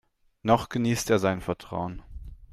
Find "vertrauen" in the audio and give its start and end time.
1.41-2.01